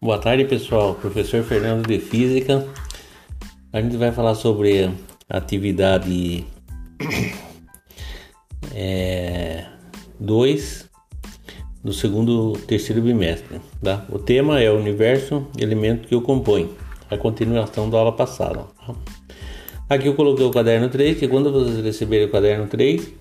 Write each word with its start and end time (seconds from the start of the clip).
Boa 0.00 0.16
tarde, 0.16 0.44
pessoal. 0.44 0.94
Professor 0.94 1.42
Fernando 1.42 1.84
de 1.84 1.98
Física. 1.98 2.64
A 3.72 3.80
gente 3.80 3.96
vai 3.96 4.12
falar 4.12 4.36
sobre 4.36 4.88
atividade 5.28 6.46
2 7.00 7.10
é, 8.72 9.64
do 11.82 11.92
segundo 11.92 12.52
terceiro 12.52 13.02
bimestre. 13.02 13.60
Tá? 13.82 14.06
O 14.08 14.20
tema 14.20 14.60
é 14.60 14.70
o 14.70 14.78
universo, 14.78 15.48
elemento 15.58 16.06
que 16.06 16.14
o 16.14 16.22
compõe. 16.22 16.70
A 17.10 17.16
continuação 17.16 17.90
da 17.90 17.98
aula 17.98 18.12
passada. 18.12 18.66
Aqui 19.90 20.06
eu 20.06 20.14
coloquei 20.14 20.46
o 20.46 20.52
caderno 20.52 20.88
3, 20.88 21.18
que 21.18 21.26
quando 21.26 21.50
vocês 21.50 21.84
receberem 21.84 22.28
o 22.28 22.30
caderno 22.30 22.68
3, 22.68 23.14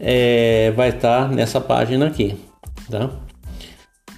é, 0.00 0.72
vai 0.72 0.88
estar 0.88 1.30
nessa 1.30 1.60
página 1.60 2.08
aqui. 2.08 2.36
Tá? 2.90 3.08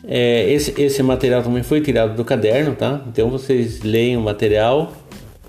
É, 0.05 0.51
esse, 0.53 0.81
esse 0.81 1.03
material 1.03 1.43
também 1.43 1.63
foi 1.63 1.81
tirado 1.81 2.15
do 2.15 2.25
caderno, 2.25 2.75
tá? 2.75 3.03
Então 3.09 3.29
vocês 3.29 3.83
leem 3.83 4.17
o 4.17 4.21
material, 4.21 4.93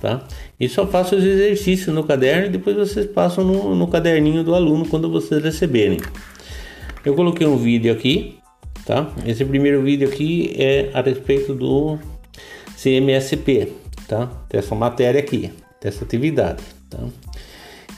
tá? 0.02 0.24
E 0.60 0.68
só 0.68 0.88
façam 0.88 1.18
os 1.18 1.24
exercícios 1.24 1.94
no 1.94 2.04
caderno 2.04 2.48
e 2.48 2.50
depois 2.50 2.76
vocês 2.76 3.06
passam 3.06 3.44
no, 3.44 3.76
no 3.76 3.88
caderninho 3.88 4.44
do 4.44 4.56
aluno 4.56 4.86
quando 4.88 5.10
vocês 5.10 5.44
receberem. 5.44 6.00
Eu 7.06 7.16
coloquei 7.16 7.48
um 7.48 7.58
vídeo 7.58 7.94
aqui, 7.94 8.38
tá? 8.86 9.10
Esse 9.26 9.46
primeiro 9.46 9.82
vídeo 9.82 10.08
aqui 10.08 10.54
é 10.58 10.90
a 10.94 11.02
respeito 11.02 11.54
do 11.54 11.98
CMSP, 12.82 13.72
tá? 14.08 14.30
Dessa 14.50 14.76
matéria 14.76 15.20
aqui, 15.20 15.52
dessa 15.82 16.04
atividade, 16.04 16.64
tá? 16.90 17.00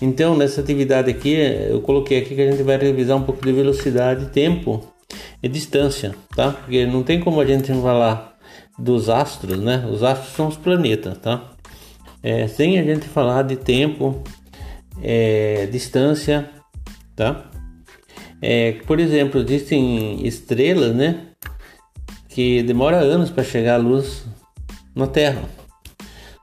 Então, 0.02 0.36
nessa 0.36 0.62
atividade 0.62 1.10
aqui, 1.10 1.36
eu 1.70 1.80
coloquei 1.82 2.20
aqui 2.20 2.36
que 2.36 2.42
a 2.42 2.52
gente 2.52 2.64
vai 2.64 2.78
revisar 2.78 3.18
um 3.18 3.24
pouco 3.24 3.46
de 3.46 3.52
velocidade 3.52 4.26
e 4.26 4.28
tempo 4.30 4.91
e 5.42 5.48
distância, 5.48 6.16
tá? 6.36 6.52
Porque 6.52 6.86
não 6.86 7.04
tem 7.04 7.20
como 7.20 7.40
a 7.42 7.46
gente 7.46 7.68
falar 7.74 8.38
dos 8.78 9.10
astros, 9.10 9.60
né? 9.60 9.86
Os 9.92 10.04
astros 10.04 10.34
são 10.34 10.48
os 10.48 10.58
planetas, 10.58 11.18
tá? 11.18 11.52
É, 12.24 12.48
sem 12.48 12.80
a 12.80 12.84
gente 12.84 13.08
falar 13.08 13.44
de 13.44 13.56
tempo, 13.56 14.24
é, 15.02 15.66
distância, 15.68 16.50
tá? 17.16 17.50
É, 18.42 18.74
por 18.86 19.00
exemplo, 19.00 19.42
existem 19.42 20.26
estrelas, 20.26 20.96
né? 20.96 21.28
Que 22.30 22.64
demora 22.64 22.98
anos 22.98 23.30
para 23.30 23.44
chegar 23.44 23.76
a 23.76 23.78
luz 23.78 24.26
na 24.96 25.08
Terra, 25.08 25.44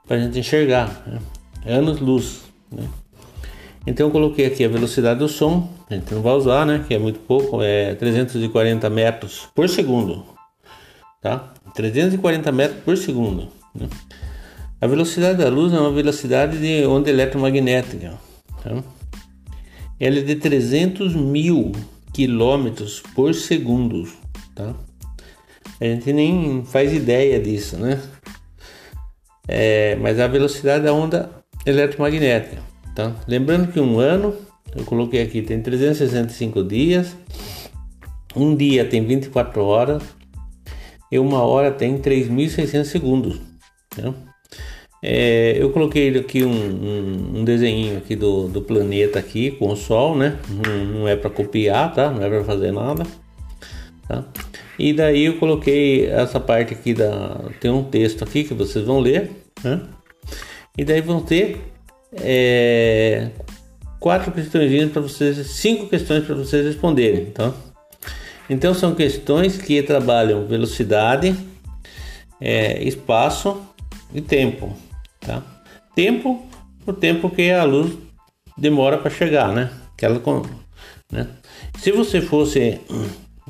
para 0.07 0.17
a 0.17 0.21
gente 0.21 0.39
enxergar, 0.39 1.03
né? 1.07 1.19
anos 1.67 2.01
luz, 2.01 2.43
né? 2.71 2.87
Então 3.89 4.09
eu 4.09 4.11
coloquei 4.11 4.45
aqui 4.45 4.63
a 4.63 4.69
velocidade 4.69 5.19
do 5.19 5.29
som, 5.31 5.67
a 5.89 5.95
gente 5.95 6.13
não 6.13 6.21
vai 6.21 6.35
usar, 6.35 6.67
né? 6.67 6.85
Que 6.87 6.93
é 6.93 6.99
muito 6.99 7.21
pouco, 7.21 7.63
é 7.63 7.95
340 7.95 8.91
metros 8.91 9.49
por 9.55 9.67
segundo, 9.67 10.27
tá? 11.23 11.55
340 11.75 12.53
metros 12.53 12.81
por 12.85 12.99
segundo. 12.99 13.49
Né? 13.75 13.89
A 14.79 14.87
velocidade 14.87 15.39
da 15.39 15.49
luz 15.49 15.73
é 15.73 15.81
uma 15.81 15.91
velocidade 15.91 16.59
de 16.59 16.87
onda 16.87 17.09
eletromagnética. 17.09 18.13
Tá? 18.63 18.85
Ela 19.99 20.19
é 20.19 20.21
de 20.21 20.37
300 20.37 21.15
mil 21.15 21.73
quilômetros 22.13 23.03
por 23.15 23.35
segundo, 23.35 24.07
tá? 24.55 24.75
A 25.81 25.85
gente 25.85 26.13
nem 26.13 26.63
faz 26.63 26.93
ideia 26.93 27.41
disso, 27.41 27.79
né? 27.79 27.99
É, 29.49 29.97
mas 29.97 30.21
a 30.21 30.27
velocidade 30.27 30.85
da 30.85 30.93
onda 30.93 31.31
eletromagnética. 31.65 32.69
Tá? 32.99 33.15
Lembrando 33.29 33.71
que 33.71 33.79
um 33.79 34.01
ano, 34.01 34.35
eu 34.75 34.85
coloquei 34.85 35.23
aqui, 35.23 35.41
tem 35.41 35.63
365 35.63 36.65
dias, 36.65 37.17
um 38.35 38.57
dia 38.57 38.85
tem 38.85 39.07
24 39.07 39.63
horas 39.63 40.03
e 41.09 41.17
uma 41.17 41.41
hora 41.43 41.71
tem 41.71 41.97
3.600 41.99 42.85
segundos. 42.87 43.41
Tá? 43.91 44.13
É, 45.01 45.55
eu 45.57 45.71
coloquei 45.71 46.19
aqui 46.19 46.43
um, 46.43 46.51
um, 46.51 47.39
um, 47.39 47.45
desenho 47.45 47.99
aqui 47.99 48.17
do, 48.17 48.49
do 48.49 48.63
planeta 48.63 49.21
aqui 49.21 49.53
com 49.53 49.69
o 49.69 49.77
Sol, 49.77 50.17
né? 50.17 50.37
Não, 50.49 50.85
não 50.87 51.09
é 51.09 51.15
para 51.15 51.31
copiar, 51.31 51.95
tá? 51.95 52.11
Não 52.11 52.21
é 52.21 52.29
para 52.29 52.43
fazer 52.43 52.73
nada, 52.73 53.07
tá? 54.09 54.25
E 54.77 54.93
daí 54.93 55.27
eu 55.27 55.39
coloquei 55.39 56.07
essa 56.07 56.41
parte 56.41 56.75
aqui 56.75 56.95
da 56.95 57.45
tem 57.61 57.71
um 57.71 57.85
texto 57.85 58.25
aqui 58.25 58.43
que 58.43 58.55
vocês 58.55 58.85
vão 58.85 58.99
ler, 58.99 59.31
né? 59.63 59.83
E 60.77 60.85
daí 60.85 61.01
vão 61.01 61.21
ter 61.21 61.78
é, 62.13 63.29
quatro 64.01 64.33
questões 64.33 64.91
para 64.91 65.03
vocês, 65.03 65.47
cinco 65.49 65.89
questões 65.89 66.25
para 66.25 66.35
vocês 66.35 66.65
responderem, 66.65 67.27
tá? 67.27 67.53
Então 68.49 68.73
são 68.73 68.95
questões 68.95 69.59
que 69.59 69.83
trabalham 69.83 70.47
velocidade, 70.47 71.37
é, 72.41 72.83
espaço 72.83 73.61
e 74.15 74.21
tempo, 74.21 74.75
tá? 75.21 75.43
Tempo, 75.95 76.47
o 76.87 76.93
tempo 76.93 77.29
que 77.29 77.51
a 77.51 77.65
luz 77.65 77.93
demora 78.57 78.99
para 78.99 79.11
chegar, 79.11 79.53
né? 79.53 79.71
Que 79.97 80.07
ela, 80.07 80.23
né? 81.13 81.27
Se 81.79 81.93
você 81.93 82.21
fosse, 82.21 82.81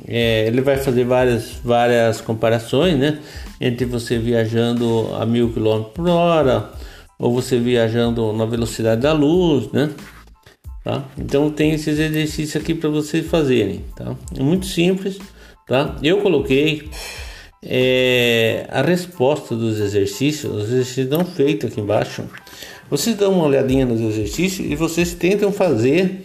é, 0.07 0.47
ele 0.47 0.61
vai 0.61 0.79
fazer 0.79 1.05
várias, 1.05 1.53
várias 1.63 2.21
comparações, 2.21 2.99
né? 2.99 3.21
Entre 3.61 3.87
você 3.87 4.19
viajando 4.19 5.15
a 5.15 5.25
mil 5.25 5.53
quilômetros 5.53 5.93
por 5.95 6.09
hora 6.09 6.78
ou 7.19 7.33
você 7.33 7.59
viajando 7.59 8.33
na 8.33 8.45
velocidade 8.45 9.01
da 9.01 9.13
luz, 9.13 9.71
né? 9.73 9.91
Tá? 10.85 11.05
Então 11.19 11.51
tem 11.51 11.73
esses 11.73 11.99
exercícios 11.99 12.57
aqui 12.57 12.75
para 12.75 12.89
vocês 12.89 13.27
fazerem, 13.27 13.85
tá? 13.97 14.15
É 14.37 14.43
muito 14.43 14.67
simples, 14.67 15.19
tá? 15.67 15.97
Eu 16.03 16.23
coloquei 16.23 16.89
é, 17.63 18.67
a 18.71 18.81
resposta 18.83 19.57
dos 19.57 19.81
exercícios, 19.81 20.53
os 20.55 20.69
exercícios 20.71 21.07
estão 21.07 21.25
feitos 21.25 21.71
aqui 21.71 21.81
embaixo. 21.81 22.25
Vocês 22.89 23.17
dão 23.17 23.33
uma 23.33 23.45
olhadinha 23.45 23.85
nos 23.85 24.01
exercícios 24.01 24.71
e 24.71 24.75
vocês 24.75 25.13
tentam 25.13 25.53
fazer, 25.53 26.25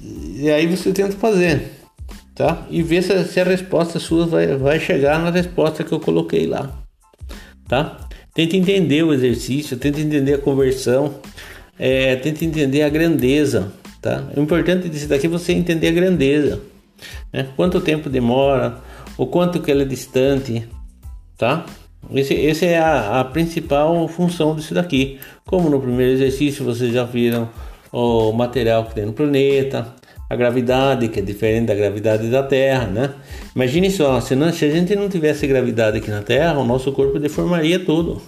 e 0.00 0.50
aí 0.50 0.66
você 0.66 0.92
tenta 0.92 1.16
fazer, 1.16 1.70
tá? 2.34 2.66
E 2.70 2.82
ver 2.82 3.02
se, 3.02 3.24
se 3.24 3.40
a 3.40 3.44
resposta 3.44 3.98
sua 3.98 4.26
vai, 4.26 4.56
vai 4.56 4.80
chegar 4.80 5.18
na 5.18 5.30
resposta 5.30 5.84
que 5.84 5.92
eu 5.92 6.00
coloquei 6.00 6.46
lá, 6.46 6.72
tá? 7.68 8.03
Tenta 8.34 8.56
entender 8.56 9.04
o 9.04 9.14
exercício, 9.14 9.76
tenta 9.76 10.00
entender 10.00 10.34
a 10.34 10.38
conversão, 10.38 11.14
é, 11.78 12.16
tenta 12.16 12.44
entender 12.44 12.82
a 12.82 12.88
grandeza, 12.88 13.72
tá? 14.02 14.28
O 14.36 14.40
importante 14.40 14.88
disso 14.88 15.06
daqui 15.06 15.26
é 15.26 15.30
você 15.30 15.52
entender 15.52 15.86
a 15.86 15.92
grandeza, 15.92 16.60
né? 17.32 17.46
Quanto 17.54 17.80
tempo 17.80 18.10
demora, 18.10 18.78
o 19.16 19.24
quanto 19.24 19.60
que 19.60 19.70
ela 19.70 19.82
é 19.82 19.84
distante, 19.84 20.66
tá? 21.38 21.64
Esse, 22.12 22.34
esse 22.34 22.66
é 22.66 22.76
a, 22.76 23.20
a 23.20 23.24
principal 23.24 24.08
função 24.08 24.56
disso 24.56 24.74
daqui. 24.74 25.20
Como 25.46 25.70
no 25.70 25.80
primeiro 25.80 26.12
exercício 26.12 26.64
vocês 26.64 26.92
já 26.92 27.04
viram 27.04 27.48
o 27.92 28.32
material 28.32 28.84
que 28.86 28.96
tem 28.96 29.06
no 29.06 29.12
planeta, 29.12 29.94
a 30.28 30.36
gravidade, 30.36 31.08
que 31.08 31.20
é 31.20 31.22
diferente 31.22 31.66
da 31.66 31.74
gravidade 31.74 32.28
da 32.30 32.42
Terra, 32.42 32.86
né? 32.86 33.10
Imagine 33.54 33.90
só, 33.90 34.20
se, 34.20 34.34
se 34.52 34.64
a 34.64 34.70
gente 34.70 34.96
não 34.96 35.08
tivesse 35.08 35.46
gravidade 35.46 35.98
aqui 35.98 36.10
na 36.10 36.22
Terra, 36.22 36.58
o 36.58 36.64
nosso 36.64 36.92
corpo 36.92 37.18
deformaria 37.18 37.78
tudo, 37.78 38.20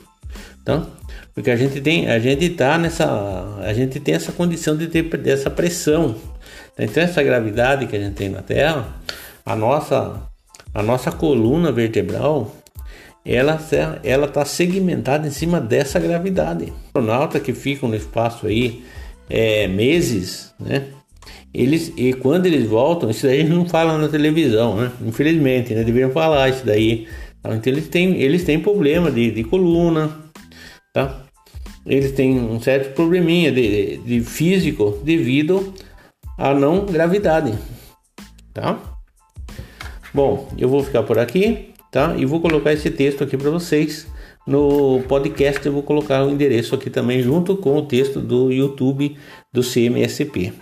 tá? 0.65 0.87
Porque 1.35 1.51
a 1.51 1.57
gente 1.57 1.81
tem, 1.81 2.09
a 2.09 2.19
gente 2.19 2.49
tá 2.51 2.79
nessa, 2.79 3.59
a 3.61 3.73
gente 3.73 4.01
tem 4.01 4.15
essa 4.15 4.33
condição 4.33 4.77
de 4.77 4.87
ter 4.87 5.03
dessa 5.19 5.51
pressão. 5.51 6.15
Então 6.79 7.03
essa 7.03 7.23
gravidade 7.23 7.87
que 7.87 7.97
a 7.97 7.99
gente 7.99 8.15
tem 8.15 8.29
na 8.29 8.43
Terra, 8.43 8.87
a 9.45 9.55
nossa, 9.57 10.23
a 10.73 10.83
nossa 10.83 11.11
coluna 11.11 11.73
vertebral, 11.73 12.55
ela 13.25 13.59
ela 14.05 14.27
está 14.27 14.45
segmentada 14.45 15.27
em 15.27 15.31
cima 15.31 15.61
dessa 15.61 15.99
gravidade. 15.99 16.73
Astronautas 16.87 17.43
que 17.43 17.53
ficam 17.53 17.89
no 17.89 17.97
espaço 17.97 18.47
aí 18.47 18.85
é, 19.29 19.67
meses, 19.67 20.55
né? 20.61 20.87
Eles, 21.53 21.93
e 21.97 22.13
quando 22.13 22.47
eles 22.47 22.67
voltam, 22.69 23.11
isso 23.11 23.27
daí 23.27 23.43
não 23.43 23.67
falam 23.67 23.99
na 23.99 24.09
televisão, 24.09 24.77
né? 24.77 24.93
Infelizmente, 25.05 25.75
né? 25.75 25.85
Deveriam 25.85 26.11
falar 26.11 26.49
isso 26.51 26.67
daí. 26.67 27.07
Tá? 27.43 27.55
Então 27.55 27.73
eles 27.73 27.89
têm, 27.89 28.21
eles 28.21 28.45
têm 28.45 28.61
problema 28.61 29.11
de, 29.11 29.31
de 29.31 29.45
coluna, 29.45 30.11
tá? 30.93 31.23
Eles 31.87 32.13
têm 32.13 32.39
um 32.39 32.61
certo 32.61 32.95
probleminha 32.95 33.53
de, 33.53 33.99
de 33.99 34.21
físico 34.21 34.99
devido 35.05 35.73
à 36.37 36.53
não 36.53 36.85
gravidade, 36.85 37.55
tá? 38.53 38.79
Bom, 40.13 40.49
eu 40.59 40.69
vou 40.69 40.83
ficar 40.83 41.05
por 41.05 41.19
aqui, 41.19 41.71
tá? 41.93 42.17
E 42.17 42.25
vou 42.25 42.41
colocar 42.41 42.73
esse 42.73 42.91
texto 42.91 43.23
aqui 43.23 43.37
para 43.37 43.51
vocês. 43.51 44.07
No 44.47 45.01
podcast 45.09 45.65
eu 45.65 45.73
vou 45.73 45.83
colocar 45.83 46.25
o 46.25 46.31
endereço 46.31 46.75
aqui 46.75 46.91
também 46.91 47.23
junto 47.23 47.57
com 47.57 47.77
o 47.77 47.83
texto 47.83 48.21
do 48.21 48.51
YouTube 48.51 49.17
do 49.53 49.61
CMSP. 49.63 50.53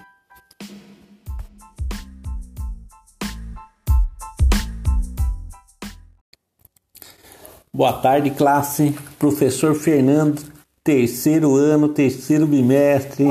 Boa 7.77 7.93
tarde, 7.93 8.31
classe. 8.31 8.95
Professor 9.19 9.75
Fernando, 9.75 10.41
terceiro 10.85 11.57
ano, 11.57 11.89
terceiro 11.89 12.47
bimestre, 12.47 13.27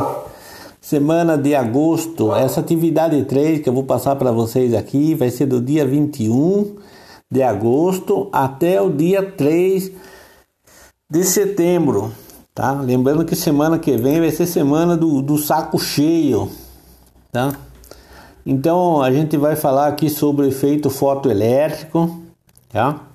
semana 0.82 1.38
de 1.38 1.56
agosto. 1.56 2.36
Essa 2.36 2.60
atividade 2.60 3.24
3 3.24 3.62
que 3.62 3.70
eu 3.70 3.74
vou 3.74 3.86
passar 3.86 4.18
para 4.18 4.34
vocês 4.34 4.74
aqui 4.74 5.16
vai 5.16 5.30
ser 5.30 5.46
do 5.46 5.62
dia 5.62 5.88
21 5.88 6.76
de 7.32 7.42
agosto 7.42 8.28
até 8.34 8.82
o 8.82 8.90
dia 8.90 9.24
3 9.24 9.94
de 11.10 11.24
setembro, 11.24 12.12
tá? 12.54 12.74
Lembrando 12.74 13.24
que 13.24 13.38
semana 13.38 13.80
que 13.80 13.96
vem 13.96 14.20
vai 14.20 14.32
ser 14.32 14.46
semana 14.46 14.98
do, 14.98 15.22
do 15.22 15.38
saco 15.38 15.80
cheio, 15.80 16.52
tá? 17.32 17.54
Então 18.46 19.02
a 19.02 19.10
gente 19.10 19.38
vai 19.38 19.56
falar 19.56 19.88
aqui 19.88 20.10
sobre 20.10 20.50
efeito 20.50 20.90
fotoelétrico, 20.90 22.20
tá? 22.68 23.13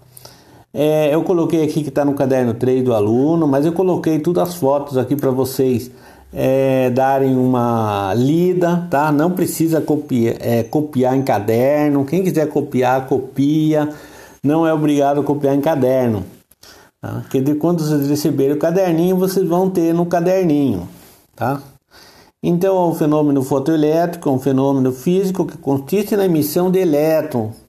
É, 0.73 1.15
eu 1.15 1.23
coloquei 1.23 1.65
aqui 1.65 1.83
que 1.83 1.89
está 1.89 2.05
no 2.05 2.15
caderno 2.15 2.55
3 2.55 2.85
do 2.85 2.93
aluno, 2.93 3.49
mas 3.49 3.65
eu 3.65 3.73
coloquei 3.73 4.19
todas 4.19 4.51
as 4.51 4.55
fotos 4.55 4.99
aqui 4.99 5.17
para 5.17 5.31
vocês 5.31 5.91
é, 6.33 6.91
darem 6.91 7.37
uma 7.37 8.13
lida, 8.15 8.87
tá? 8.91 9.11
Não 9.11 9.31
precisa 9.31 9.81
copiar, 9.81 10.37
é, 10.41 10.63
copiar 10.63 11.17
em 11.17 11.23
caderno. 11.23 12.05
Quem 12.05 12.23
quiser 12.23 12.49
copiar, 12.49 13.07
copia. 13.07 13.89
Não 14.43 14.67
é 14.67 14.73
obrigado 14.73 15.21
a 15.21 15.25
copiar 15.25 15.55
em 15.55 15.61
caderno. 15.61 16.25
Tá? 17.01 17.23
Porque 17.23 17.55
quando 17.55 17.83
vocês 17.83 18.09
receberem 18.09 18.55
o 18.55 18.59
caderninho, 18.59 19.17
vocês 19.17 19.47
vão 19.49 19.71
ter 19.71 19.95
no 19.95 20.05
caderninho, 20.05 20.89
tá? 21.35 21.63
Então, 22.43 22.91
o 22.91 22.95
fenômeno 22.95 23.43
fotoelétrico 23.43 24.29
é 24.29 24.33
um 24.33 24.39
fenômeno 24.39 24.93
físico 24.93 25.45
que 25.45 25.57
consiste 25.57 26.17
na 26.17 26.25
emissão 26.25 26.71
de 26.71 26.79
elétrons 26.79 27.68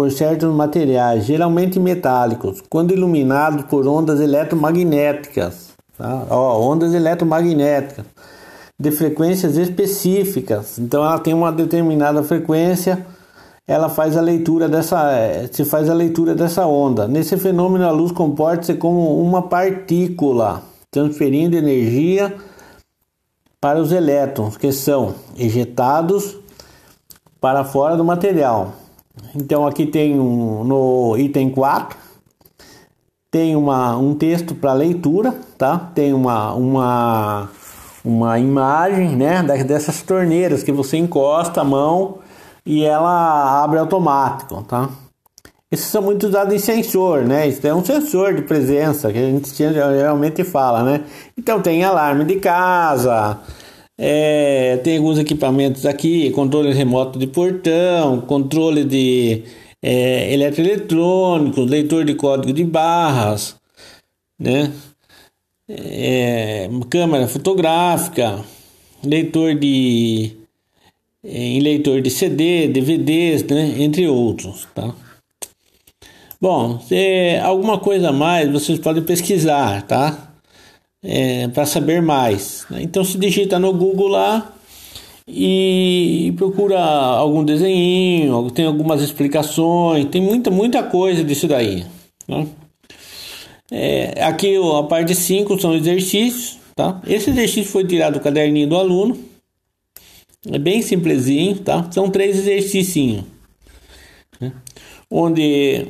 por 0.00 0.10
certos 0.10 0.50
materiais, 0.54 1.26
geralmente 1.26 1.78
metálicos, 1.78 2.62
quando 2.70 2.90
iluminados 2.90 3.66
por 3.66 3.86
ondas 3.86 4.18
eletromagnéticas 4.18 5.74
Tá? 5.98 6.24
Ó, 6.30 6.58
ondas 6.58 6.94
eletromagnéticas 6.94 8.06
de 8.78 8.90
frequências 8.92 9.58
específicas. 9.58 10.78
Então 10.78 11.04
ela 11.04 11.18
tem 11.18 11.34
uma 11.34 11.52
determinada 11.52 12.22
frequência, 12.22 13.06
ela 13.68 13.90
faz 13.90 14.16
a 14.16 14.22
leitura 14.22 14.70
dessa, 14.70 15.12
eh, 15.12 15.50
se 15.52 15.66
faz 15.66 15.90
a 15.90 15.92
leitura 15.92 16.34
dessa 16.34 16.64
onda. 16.64 17.06
Nesse 17.06 17.36
fenômeno 17.36 17.86
a 17.86 17.90
luz 17.90 18.10
comporta-se 18.10 18.72
como 18.76 19.22
uma 19.22 19.42
partícula, 19.42 20.62
transferindo 20.90 21.58
energia 21.58 22.34
para 23.60 23.78
os 23.78 23.92
elétrons 23.92 24.56
que 24.56 24.72
são 24.72 25.14
ejetados 25.36 26.38
para 27.38 27.64
fora 27.64 27.98
do 27.98 28.04
material. 28.04 28.79
Então 29.34 29.66
aqui 29.66 29.86
tem 29.86 30.18
um, 30.18 30.64
no 30.64 31.16
item 31.16 31.50
4 31.50 32.10
tem 33.30 33.54
uma, 33.54 33.96
um 33.96 34.14
texto 34.14 34.54
para 34.56 34.72
leitura, 34.72 35.32
tá? 35.56 35.78
Tem 35.94 36.12
uma, 36.12 36.52
uma, 36.52 37.48
uma 38.04 38.38
imagem, 38.40 39.14
né, 39.14 39.42
dessas 39.64 40.02
torneiras 40.02 40.64
que 40.64 40.72
você 40.72 40.96
encosta 40.96 41.60
a 41.60 41.64
mão 41.64 42.18
e 42.66 42.84
ela 42.84 43.62
abre 43.62 43.78
automático, 43.78 44.62
tá? 44.64 44.88
Esses 45.70 45.86
são 45.86 46.02
muito 46.02 46.26
usados 46.26 46.52
em 46.52 46.58
sensor, 46.58 47.22
né? 47.22 47.46
Isso 47.46 47.64
é 47.64 47.72
um 47.72 47.84
sensor 47.84 48.34
de 48.34 48.42
presença 48.42 49.12
que 49.12 49.18
a 49.18 49.22
gente 49.22 49.54
geralmente 49.54 50.42
fala, 50.42 50.82
né? 50.82 51.04
Então 51.38 51.62
tem 51.62 51.84
alarme 51.84 52.24
de 52.24 52.40
casa, 52.40 53.38
é, 54.02 54.78
tem 54.78 54.96
alguns 54.96 55.18
equipamentos 55.18 55.84
aqui, 55.84 56.30
controle 56.30 56.72
remoto 56.72 57.18
de 57.18 57.26
portão, 57.26 58.22
controle 58.22 58.82
de 58.82 59.42
é, 59.82 60.32
eletroeletrônicos, 60.32 61.68
leitor 61.68 62.06
de 62.06 62.14
código 62.14 62.50
de 62.50 62.64
barras, 62.64 63.56
né? 64.38 64.72
É, 65.68 66.70
câmera 66.88 67.28
fotográfica, 67.28 68.42
leitor 69.04 69.54
de 69.54 70.32
é, 71.22 71.36
em 71.38 71.60
leitor 71.60 72.00
de 72.00 72.08
CD, 72.08 72.68
DVDs, 72.68 73.44
né? 73.44 73.74
entre 73.82 74.08
outros, 74.08 74.66
tá? 74.74 74.94
Bom, 76.40 76.80
se 76.80 77.36
alguma 77.42 77.78
coisa 77.78 78.08
a 78.08 78.12
mais 78.12 78.50
vocês 78.50 78.78
podem 78.78 79.02
pesquisar, 79.02 79.82
tá? 79.82 80.29
É, 81.02 81.48
para 81.48 81.64
saber 81.64 82.02
mais. 82.02 82.66
Né? 82.70 82.82
Então 82.82 83.02
se 83.02 83.16
digita 83.18 83.58
no 83.58 83.72
Google 83.72 84.08
lá 84.08 84.54
e 85.26 86.34
procura 86.36 86.78
algum 86.80 87.44
desenho, 87.44 88.50
tem 88.50 88.66
algumas 88.66 89.00
explicações, 89.00 90.06
tem 90.06 90.20
muita, 90.20 90.50
muita 90.50 90.82
coisa 90.82 91.24
disso 91.24 91.48
daí. 91.48 91.86
Né? 92.28 92.46
É, 93.70 94.24
aqui 94.24 94.56
a 94.56 94.82
parte 94.82 95.14
5 95.14 95.60
são 95.60 95.74
exercícios. 95.74 96.58
Tá? 96.74 97.00
Esse 97.06 97.30
exercício 97.30 97.70
foi 97.70 97.86
tirado 97.86 98.14
do 98.14 98.20
caderninho 98.20 98.68
do 98.68 98.76
aluno. 98.76 99.18
É 100.50 100.58
bem 100.58 100.80
simplesinho, 100.80 101.58
tá? 101.58 101.86
São 101.92 102.08
três 102.08 102.38
exercícios. 102.38 103.22
Né? 104.40 104.52
Onde 105.10 105.88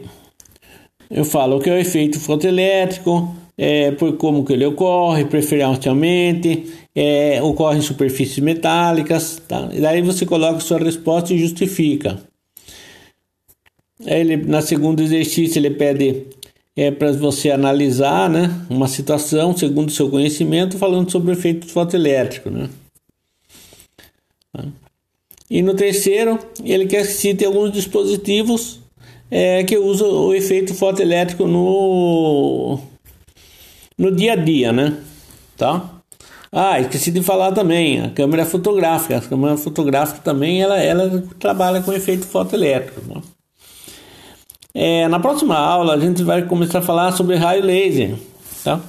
eu 1.09 1.25
falo 1.25 1.57
o 1.57 1.61
que 1.61 1.71
é 1.71 1.75
o 1.75 1.79
efeito 1.79 2.19
fotoelétrico, 2.19 3.33
é, 3.63 3.91
por 3.91 4.17
como 4.17 4.43
que 4.43 4.55
ele 4.55 4.65
ocorre, 4.65 5.27
preferencialmente, 5.27 6.65
é, 6.97 7.43
ocorre 7.43 7.77
em 7.77 7.83
superfícies 7.83 8.39
metálicas, 8.39 9.43
tá? 9.47 9.69
E 9.71 9.83
daí 9.83 10.01
você 10.01 10.25
coloca 10.25 10.61
sua 10.61 10.79
resposta 10.79 11.35
e 11.35 11.39
justifica. 11.39 12.19
Ele, 14.07 14.39
na 14.39 14.63
segundo 14.63 15.03
exercício 15.03 15.59
ele 15.59 15.69
pede 15.73 16.23
é, 16.75 16.91
para 16.91 17.13
você 17.13 17.51
analisar 17.51 18.31
né, 18.31 18.65
uma 18.71 18.89
situação 18.89 19.55
segundo 19.55 19.91
o 19.91 19.93
seu 19.93 20.09
conhecimento, 20.09 20.79
falando 20.79 21.11
sobre 21.11 21.31
o 21.31 21.35
efeito 21.35 21.67
fotoelétrico. 21.67 22.49
Né? 22.49 22.71
E 25.51 25.61
no 25.61 25.75
terceiro, 25.75 26.39
ele 26.65 26.87
quer 26.87 27.07
que 27.07 27.13
cite 27.13 27.45
alguns 27.45 27.73
dispositivos 27.73 28.81
é, 29.31 29.63
que 29.65 29.77
usam 29.77 30.29
o 30.29 30.35
efeito 30.35 30.73
fotoelétrico 30.73 31.47
no, 31.47 32.81
no 34.01 34.11
dia 34.11 34.33
a 34.33 34.37
dia, 34.37 34.73
né? 34.73 34.97
Tá? 35.59 36.01
Ah, 36.51 36.81
esqueci 36.81 37.11
de 37.11 37.23
falar 37.23 37.53
também, 37.53 38.01
a 38.01 38.11
câmera 38.11 38.47
fotográfica. 38.47 39.19
A 39.19 39.21
câmera 39.21 39.59
fotográfica 39.59 40.21
também 40.25 40.63
ela, 40.63 40.79
ela 40.79 41.23
trabalha 41.39 41.83
com 41.83 41.93
efeito 41.93 42.25
fotoelétrico. 42.25 43.03
Né? 43.07 43.21
É, 44.73 45.09
na 45.09 45.21
próxima 45.21 45.57
aula 45.57 45.95
a 45.95 46.01
gente 46.01 46.23
vai 46.23 46.47
começar 46.47 46.79
a 46.79 46.83
falar 46.83 47.13
sobre 47.13 47.37
raio 47.37 47.63
laser, 47.63 48.17
tá? 48.65 48.81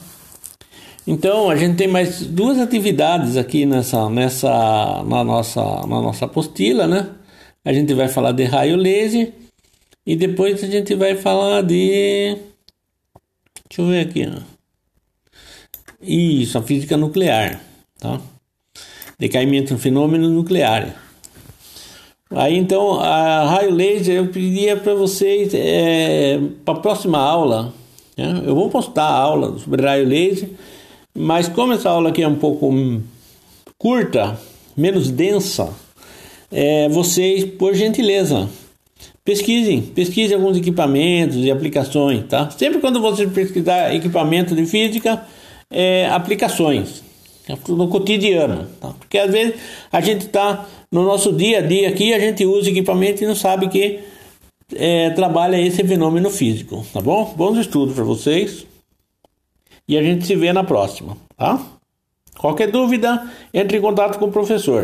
Então 1.05 1.49
a 1.49 1.55
gente 1.57 1.75
tem 1.75 1.87
mais 1.87 2.21
duas 2.25 2.57
atividades 2.57 3.35
aqui 3.35 3.65
nessa, 3.65 4.09
nessa, 4.09 5.03
na 5.03 5.23
nossa, 5.23 5.61
na 5.61 6.01
nossa 6.01 6.25
apostila, 6.25 6.87
né? 6.87 7.09
A 7.65 7.73
gente 7.73 7.93
vai 7.93 8.07
falar 8.07 8.31
de 8.31 8.45
raio 8.45 8.77
laser 8.77 9.33
e 10.05 10.15
depois 10.15 10.63
a 10.63 10.67
gente 10.67 10.95
vai 10.95 11.15
falar 11.15 11.63
de, 11.63 12.37
deixa 13.67 13.81
eu 13.81 13.87
ver 13.87 14.07
aqui, 14.07 14.25
ó. 14.25 14.60
Isso, 16.01 16.57
a 16.57 16.61
física 16.61 16.97
nuclear, 16.97 17.61
tá? 17.99 18.19
Decaimento 19.19 19.77
fenômeno 19.77 20.29
nuclear. 20.29 20.95
Aí 22.33 22.57
então, 22.57 22.99
a 22.99 23.43
raio 23.45 23.71
laser 23.71 24.15
eu 24.15 24.27
pediria 24.27 24.77
para 24.77 24.95
vocês 24.95 25.53
é, 25.53 26.39
para 26.63 26.75
a 26.75 26.79
próxima 26.79 27.19
aula. 27.19 27.73
Né? 28.17 28.43
Eu 28.45 28.55
vou 28.55 28.69
postar 28.69 29.03
a 29.03 29.17
aula 29.17 29.57
sobre 29.59 29.81
raio 29.81 30.07
laser, 30.07 30.49
mas 31.13 31.47
como 31.49 31.73
essa 31.73 31.89
aula 31.89 32.09
aqui 32.09 32.23
é 32.23 32.27
um 32.27 32.35
pouco 32.35 32.71
curta, 33.77 34.39
menos 34.77 35.11
densa, 35.11 35.69
é, 36.51 36.87
vocês, 36.89 37.43
por 37.43 37.73
gentileza, 37.75 38.49
pesquisem, 39.23 39.81
pesquisem 39.81 40.35
alguns 40.35 40.57
equipamentos 40.57 41.37
e 41.37 41.51
aplicações, 41.51 42.25
tá? 42.27 42.49
Sempre 42.51 42.79
quando 42.79 43.01
você 43.01 43.27
pesquisar 43.27 43.93
equipamento 43.93 44.55
de 44.55 44.65
física, 44.65 45.25
é, 45.71 46.07
aplicações 46.09 47.03
no 47.67 47.87
cotidiano, 47.87 48.67
tá? 48.79 48.93
porque 48.99 49.17
às 49.17 49.31
vezes 49.31 49.55
a 49.91 49.99
gente 49.99 50.27
está 50.27 50.65
no 50.91 51.03
nosso 51.03 51.33
dia 51.33 51.59
a 51.59 51.61
dia 51.61 51.89
aqui, 51.89 52.13
a 52.13 52.19
gente 52.19 52.45
usa 52.45 52.69
equipamento 52.69 53.23
e 53.23 53.27
não 53.27 53.35
sabe 53.35 53.67
que 53.67 53.99
é, 54.75 55.09
trabalha 55.11 55.59
esse 55.59 55.83
fenômeno 55.83 56.29
físico, 56.29 56.85
tá 56.93 57.01
bom? 57.01 57.33
Bons 57.35 57.57
estudos 57.57 57.95
para 57.95 58.03
vocês 58.03 58.65
e 59.87 59.97
a 59.97 60.03
gente 60.03 60.25
se 60.25 60.35
vê 60.35 60.53
na 60.53 60.63
próxima, 60.63 61.17
tá? 61.35 61.59
Qualquer 62.37 62.71
dúvida, 62.71 63.29
entre 63.53 63.77
em 63.77 63.81
contato 63.81 64.17
com 64.17 64.25
o 64.25 64.31
professor. 64.31 64.79